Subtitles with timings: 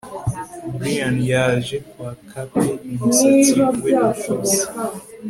[0.77, 3.49] Brian yaje kwa Kate umusatsi
[3.83, 4.57] we utose